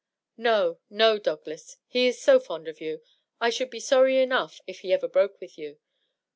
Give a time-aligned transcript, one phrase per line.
[0.49, 1.77] "No, no, Douglas.
[1.85, 3.03] He is so fond of you.
[3.39, 5.77] I should be sorry enough if he ever broke with you.